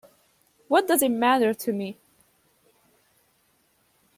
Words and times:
What 0.67 0.87
does 0.87 1.03
it 1.03 1.11
matter 1.11 1.53
to 1.53 1.71
me? 1.71 1.99